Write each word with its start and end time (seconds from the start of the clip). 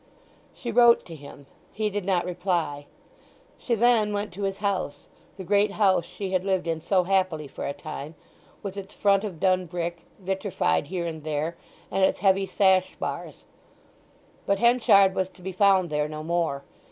She 0.55 0.71
wrote 0.71 1.05
to 1.05 1.15
him; 1.15 1.45
he 1.71 1.91
did 1.91 2.05
not 2.05 2.25
reply. 2.25 2.87
She 3.59 3.75
then 3.75 4.11
went 4.13 4.33
to 4.33 4.41
his 4.41 4.57
house—the 4.57 5.43
great 5.43 5.73
house 5.73 6.05
she 6.05 6.31
had 6.31 6.43
lived 6.43 6.65
in 6.65 6.81
so 6.81 7.03
happily 7.03 7.47
for 7.47 7.67
a 7.67 7.73
time—with 7.73 8.77
its 8.77 8.95
front 8.95 9.23
of 9.23 9.39
dun 9.39 9.67
brick, 9.67 10.01
vitrified 10.17 10.87
here 10.87 11.05
and 11.05 11.23
there 11.23 11.55
and 11.91 12.03
its 12.03 12.17
heavy 12.17 12.47
sash 12.47 12.95
bars—but 12.95 14.57
Henchard 14.57 15.13
was 15.13 15.29
to 15.29 15.43
be 15.43 15.51
found 15.51 15.91
there 15.91 16.07
no 16.09 16.23
more. 16.23 16.63